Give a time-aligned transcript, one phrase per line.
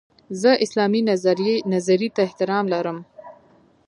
[0.41, 1.01] زه اسلامي
[1.73, 2.97] نظرې ته احترام لرم.